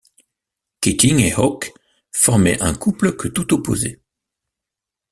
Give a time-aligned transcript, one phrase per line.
[0.81, 1.71] Keating et Hawke
[2.11, 4.01] formait un couple que tout opposait.